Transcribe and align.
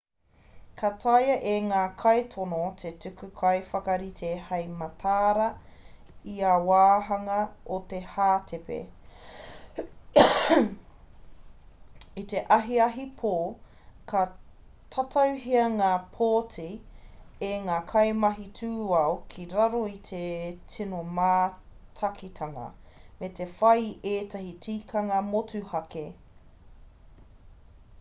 ka 0.81 0.89
taea 1.01 1.33
e 1.49 1.51
ngā 1.63 1.81
kaitono 2.03 2.59
te 2.81 2.91
tuku 3.01 3.27
kaiwhakarite 3.41 4.29
hei 4.45 4.63
mataara 4.79 5.49
i 6.35 6.37
ia 6.45 6.53
wāhanga 6.69 7.35
o 7.75 7.77
te 7.91 7.99
hātepe 8.13 8.79
i 12.21 12.25
te 12.33 12.41
ahiahi 12.57 13.05
pō 13.21 13.33
ka 14.13 14.23
tatauhia 14.97 15.67
ngā 15.77 15.91
pōti 16.17 16.67
e 17.51 17.53
ngā 17.69 17.77
kaimahi 17.95 18.49
tūao 18.61 19.15
ki 19.35 19.47
raro 19.55 19.83
i 19.93 19.97
te 20.11 20.25
tino 20.77 21.03
mātakitanga 21.21 22.67
me 23.21 23.33
te 23.41 23.47
whai 23.59 23.77
i 23.87 24.17
ētahi 24.19 24.51
tikanga 24.69 25.21
motuhake 25.33 26.07